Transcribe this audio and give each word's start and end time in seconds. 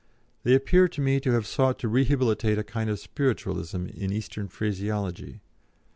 They 0.41 0.55
appear 0.55 0.87
to 0.87 0.99
me 0.99 1.19
to 1.19 1.33
have 1.33 1.45
sought 1.45 1.77
to 1.77 1.87
rehabilitate 1.87 2.57
a 2.57 2.63
kind 2.63 2.89
of 2.89 2.97
Spiritualism 2.97 3.85
in 3.85 4.11
Eastern 4.11 4.47
phraseology. 4.47 5.41